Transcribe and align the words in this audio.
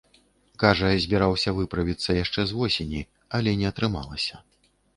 Кажа, 0.61 0.87
збіраўся 1.03 1.53
выправіцца 1.59 2.17
яшчэ 2.23 2.47
з 2.53 2.59
восені, 2.63 3.05
але 3.41 3.55
не 3.63 3.71
атрымалася. 3.75 4.35